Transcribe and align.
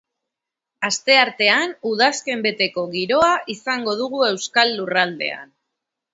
Asteartean 0.87 1.75
udazken 1.89 2.41
beteko 2.47 2.87
giroa 2.95 3.29
izango 3.57 3.95
dugu 4.01 4.27
euskal 4.31 4.75
lurraldean. 4.81 5.55